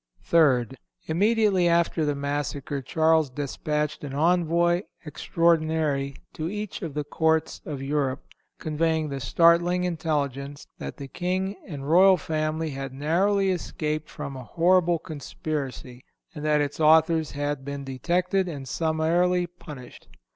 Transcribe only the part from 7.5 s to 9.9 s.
of Europe, conveying the startling